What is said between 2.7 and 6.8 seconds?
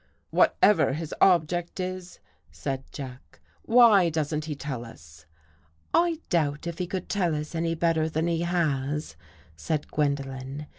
Jack," why doesn't he tell us?"" I doubt if